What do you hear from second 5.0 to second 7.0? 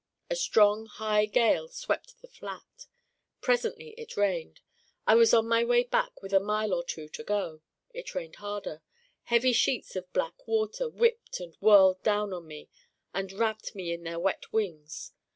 I was on my way back with a mile or